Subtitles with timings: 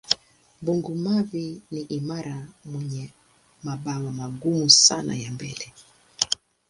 [0.65, 3.09] Bungo-mavi ni imara wenye
[3.63, 5.73] mabawa magumu sana ya mbele.